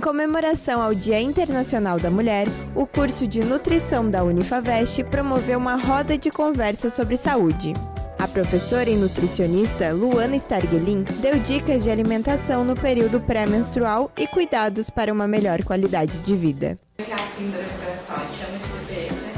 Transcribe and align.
comemoração 0.00 0.80
ao 0.80 0.94
Dia 0.94 1.20
Internacional 1.20 1.98
da 1.98 2.10
Mulher, 2.10 2.46
o 2.74 2.86
curso 2.86 3.26
de 3.26 3.40
nutrição 3.40 4.08
da 4.08 4.22
Unifavest 4.22 5.02
promoveu 5.04 5.58
uma 5.58 5.76
roda 5.76 6.16
de 6.16 6.30
conversa 6.30 6.88
sobre 6.88 7.16
saúde. 7.16 7.72
A 8.18 8.28
professora 8.28 8.88
e 8.88 8.94
nutricionista 8.94 9.92
Luana 9.92 10.36
Stargelin 10.36 11.02
deu 11.20 11.40
dicas 11.40 11.82
de 11.82 11.90
alimentação 11.90 12.64
no 12.64 12.76
período 12.76 13.20
pré-menstrual 13.20 14.12
e 14.16 14.28
cuidados 14.28 14.88
para 14.88 15.12
uma 15.12 15.26
melhor 15.26 15.64
qualidade 15.64 16.18
de 16.18 16.36
vida. 16.36 16.78
A 17.00 17.18
síndrome 17.18 17.64
de 17.64 18.86
TPM, 18.86 19.16
né? 19.16 19.32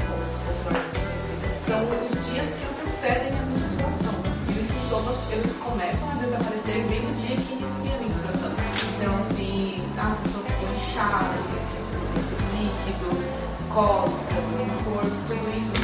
São 1.67 1.81
os 2.05 2.11
dias 2.31 2.45
que 2.45 2.65
antecedem 2.67 3.33
a 3.33 3.45
menstruação 3.47 4.13
e 4.55 4.61
os 4.61 4.67
sintomas 4.67 5.17
eles 5.31 5.51
começam 5.57 6.11
a 6.11 6.13
desaparecer 6.23 6.83
bem 6.85 7.04
cólica, 13.75 14.15
humor, 14.57 15.03
tudo 15.27 15.57
isso, 15.57 15.75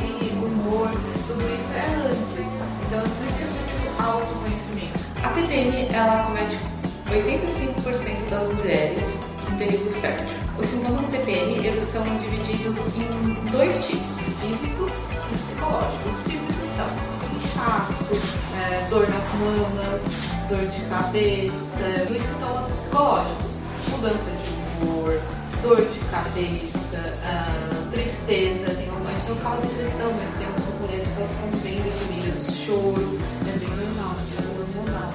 e 0.00 0.32
humor, 0.42 0.88
tudo 1.28 1.54
isso 1.54 1.74
é 1.74 1.84
antes. 2.00 2.48
Então, 2.86 3.00
por 3.02 3.26
isso 3.26 3.36
que 3.36 3.44
eu 3.44 3.48
preciso 3.52 4.02
autoconhecimento. 4.02 4.98
A 5.22 5.28
TPM, 5.28 5.94
ela 5.94 6.24
comete 6.24 6.58
85% 7.06 8.30
das 8.30 8.48
mulheres 8.54 9.18
em 9.52 9.56
período 9.58 10.00
fértil. 10.00 10.34
Os 10.58 10.66
sintomas 10.66 11.02
da 11.02 11.08
TPM, 11.08 11.66
eles 11.66 11.84
são 11.84 12.02
divididos 12.04 12.78
em 12.96 13.52
dois 13.52 13.86
tipos, 13.86 14.20
físicos 14.40 14.92
e 15.10 15.36
psicológicos. 15.36 16.10
Os 16.10 16.22
físicos 16.22 16.68
são 16.74 16.88
inchaço, 17.36 18.14
é, 18.56 18.86
dor 18.88 19.06
nas 19.10 19.24
mamas, 19.34 20.02
dor 20.48 20.66
de 20.68 20.80
cabeça, 20.88 21.84
e 22.08 22.16
os 22.16 22.26
sintomas 22.26 22.70
psicológicos, 22.70 23.50
mudança 23.90 24.30
de 24.30 24.86
humor, 24.86 25.20
dor 25.62 25.82
de 25.82 26.03
cabeça, 26.14 27.18
uh, 27.26 27.90
tristeza, 27.90 28.72
tem 28.74 28.88
uma, 28.88 29.10
a 29.10 29.14
gente 29.14 29.28
não 29.30 29.36
fala 29.36 29.60
de 29.62 29.66
depressão, 29.66 30.12
mas 30.12 30.30
tem 30.38 30.46
algumas 30.46 30.80
mulheres 30.80 31.08
que 31.08 31.20
elas 31.20 31.62
bem 31.62 31.80
deprimidas, 31.82 32.56
choro, 32.56 33.18
é 33.48 33.58
bem 33.58 33.68
normal, 33.68 34.14
é 34.30 34.44
hormonal. 34.60 35.12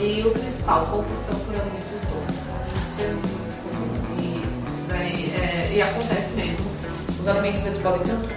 E 0.00 0.26
o 0.26 0.30
principal, 0.32 0.86
compulsão 0.86 1.38
por 1.38 1.54
alimentos 1.54 2.02
doces. 2.10 2.48
Isso 2.82 3.02
é 3.02 3.10
muito 3.10 3.62
comum 3.62 4.18
e, 4.18 4.92
né, 4.92 5.70
é, 5.70 5.72
e 5.76 5.82
acontece 5.82 6.34
mesmo. 6.34 6.66
Os 7.18 7.28
alimentos 7.28 7.64
eles 7.64 7.78
podem 7.78 8.00
tanto 8.02 8.28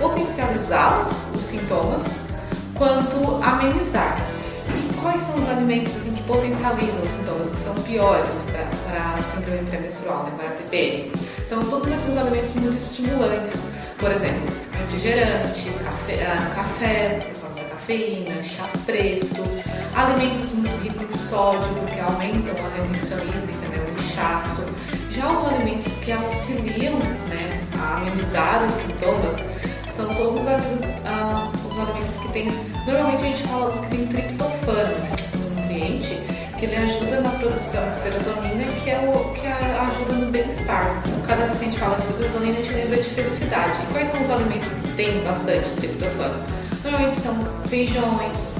potencializar 0.00 0.98
os, 0.98 1.34
os 1.34 1.42
sintomas 1.42 2.20
quanto 2.74 3.42
amenizar. 3.42 4.16
Quais 5.06 5.22
são 5.24 5.36
os 5.36 5.48
alimentos 5.48 5.94
assim, 5.94 6.12
que 6.12 6.22
potencializam 6.24 7.00
os 7.06 7.12
sintomas, 7.12 7.50
que 7.50 7.56
são 7.58 7.74
piores 7.76 8.44
para 8.84 9.14
a 9.14 9.22
síndrome 9.22 9.64
pré-menstrual, 9.70 10.24
né, 10.24 10.32
para 10.36 10.48
a 10.48 10.50
TPM? 10.50 11.12
São 11.48 11.64
todos 11.64 11.86
aqueles 11.86 12.18
alimentos 12.18 12.54
muito 12.56 12.76
estimulantes, 12.76 13.68
por 14.00 14.10
exemplo, 14.10 14.52
refrigerante, 14.72 15.70
café, 15.84 16.26
ah, 16.26 16.54
café 16.56 17.30
por 17.32 17.42
causa 17.42 17.54
da 17.54 17.64
cafeína, 17.70 18.42
chá 18.42 18.68
preto, 18.84 19.44
alimentos 19.94 20.50
muito 20.50 20.76
ricos 20.82 21.14
em 21.14 21.16
sódio, 21.16 21.72
porque 21.74 22.00
aumentam 22.00 22.54
a 22.66 22.82
retenção 22.82 23.18
hídrica, 23.18 23.68
né, 23.68 23.86
o 23.86 24.02
inchaço. 24.02 24.68
Já 25.12 25.30
os 25.30 25.46
alimentos 25.46 25.86
que 26.04 26.10
auxiliam 26.10 26.98
né, 27.28 27.64
a 27.78 27.98
amenizar 27.98 28.66
os 28.66 28.74
sintomas 28.74 29.36
são 29.94 30.12
todos 30.16 30.44
aqueles, 30.48 30.82
ah, 31.04 31.52
os 31.76 31.88
alimentos 31.88 32.16
que 32.16 32.28
têm. 32.28 32.46
Normalmente 32.86 33.22
a 33.22 33.26
gente 33.26 33.42
fala 33.42 33.70
dos 33.70 33.80
que 33.80 33.88
tem 33.88 34.06
triptofano 34.06 34.96
no 35.34 35.60
nutriente, 35.60 36.18
que 36.58 36.64
ele 36.64 36.76
ajuda 36.76 37.20
na 37.20 37.30
produção 37.30 37.86
de 37.88 37.94
serotonina, 37.94 38.64
que 38.82 38.90
é 38.90 38.98
o 38.98 39.32
que 39.34 39.46
ajuda 39.46 40.12
no 40.14 40.30
bem-estar. 40.30 41.02
Cada 41.26 41.44
vez 41.44 41.58
que 41.58 41.64
a 41.64 41.68
gente 41.68 41.78
fala 41.78 41.96
de 41.96 42.02
serotonina, 42.02 42.58
a 42.58 42.62
gente 42.62 42.72
lembra 42.72 42.96
de 42.96 43.10
felicidade. 43.10 43.82
E 43.82 43.92
quais 43.92 44.08
são 44.08 44.22
os 44.22 44.30
alimentos 44.30 44.74
que 44.74 44.88
têm 44.94 45.22
bastante 45.22 45.70
triptofano? 45.70 46.34
Normalmente 46.82 47.20
são 47.20 47.34
feijões, 47.68 48.56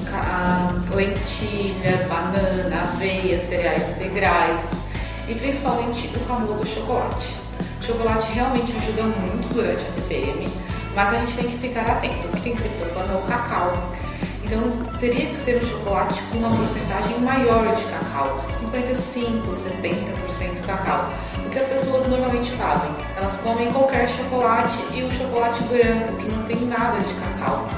lentilha, 0.93 2.07
banana, 2.07 2.81
aveia, 2.81 3.39
cereais 3.39 3.89
integrais 3.95 4.71
e 5.27 5.33
principalmente 5.33 6.07
o 6.15 6.19
famoso 6.19 6.65
chocolate. 6.65 7.35
O 7.79 7.83
chocolate 7.83 8.31
realmente 8.33 8.73
ajuda 8.73 9.03
muito 9.03 9.53
durante 9.53 9.81
a 9.81 9.91
TPM, 9.93 10.49
mas 10.97 11.13
a 11.13 11.17
gente 11.19 11.35
tem 11.35 11.45
que 11.45 11.57
ficar 11.59 11.81
atento. 11.81 12.27
O 12.27 12.31
que 12.31 12.41
tem 12.41 12.55
triptofano 12.55 13.13
é 13.13 13.17
o 13.17 13.21
cacau. 13.27 13.71
Então 14.43 14.63
teria 14.99 15.27
que 15.27 15.37
ser 15.37 15.61
um 15.61 15.67
chocolate 15.67 16.19
com 16.23 16.39
uma 16.39 16.57
porcentagem 16.57 17.19
maior 17.19 17.75
de 17.75 17.83
cacau, 17.83 18.43
55, 18.49 19.47
70% 19.47 20.65
cacau. 20.65 21.13
O 21.45 21.49
que 21.51 21.59
as 21.59 21.67
pessoas 21.67 22.07
normalmente 22.07 22.49
fazem? 22.53 22.89
Elas 23.15 23.37
comem 23.37 23.71
qualquer 23.71 24.09
chocolate 24.09 24.75
e 24.91 25.03
o 25.03 25.11
chocolate 25.11 25.61
branco, 25.65 26.17
que 26.17 26.33
não 26.33 26.43
tem 26.45 26.61
nada 26.65 26.97
de 26.99 27.13
cacau. 27.13 27.69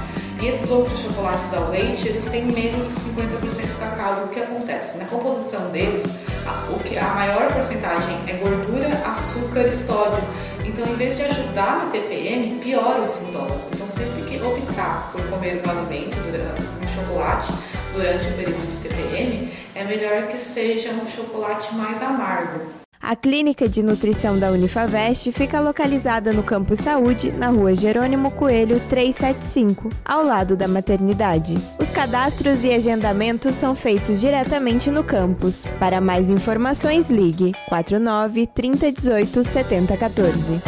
E 0.42 0.48
esses 0.48 0.72
outros 0.72 0.98
chocolates 0.98 1.54
ao 1.54 1.70
leite, 1.72 2.08
eles 2.08 2.24
têm 2.24 2.46
menos 2.46 2.88
de 2.88 2.94
50% 2.94 3.80
cacau. 3.80 4.24
O 4.24 4.28
que 4.30 4.40
acontece? 4.40 4.98
Na 4.98 5.04
composição 5.04 5.70
deles, 5.72 6.06
a, 6.48 6.72
o 6.72 6.80
que, 6.80 6.98
a 6.98 7.04
maior 7.04 7.52
porcentagem 7.52 8.18
é 8.28 8.34
gordura, 8.38 8.88
açúcar 9.06 9.68
e 9.68 9.72
sódio. 9.74 10.24
Então, 10.70 10.86
em 10.86 10.96
vez 10.98 11.18
de 11.18 11.24
ajudar 11.24 11.84
no 11.84 11.92
TPM, 11.92 12.60
piora 12.60 13.02
os 13.02 13.12
sintomas. 13.12 13.68
Então, 13.74 13.90
sempre 13.90 14.22
que 14.22 14.40
optar 14.40 15.12
por 15.12 15.22
comer 15.28 15.64
um 15.66 15.70
alimento, 15.70 16.16
um 16.20 16.88
chocolate, 16.88 17.52
durante 17.92 18.28
o 18.28 18.34
período 18.34 18.72
de 18.72 18.88
TPM, 18.88 19.52
é 19.74 19.84
melhor 19.84 20.28
que 20.28 20.38
seja 20.38 20.92
um 20.92 21.08
chocolate 21.08 21.74
mais 21.74 22.04
amargo. 22.04 22.79
A 23.10 23.16
Clínica 23.16 23.68
de 23.68 23.82
Nutrição 23.82 24.38
da 24.38 24.52
Unifavest 24.52 25.32
fica 25.32 25.60
localizada 25.60 26.32
no 26.32 26.44
Campus 26.44 26.78
Saúde, 26.78 27.32
na 27.32 27.48
rua 27.48 27.74
Jerônimo 27.74 28.30
Coelho 28.30 28.80
375, 28.82 29.90
ao 30.06 30.24
lado 30.24 30.56
da 30.56 30.68
maternidade. 30.68 31.56
Os 31.80 31.92
cadastros 31.92 32.64
e 32.64 32.72
agendamentos 32.72 33.56
são 33.56 33.74
feitos 33.76 34.20
diretamente 34.20 34.92
no 34.92 35.04
campus. 35.04 35.66
Para 35.80 36.00
mais 36.00 36.30
informações, 36.30 37.10
ligue 37.10 37.54
49 37.68 38.46
3018 38.46 39.44
7014. 39.44 40.62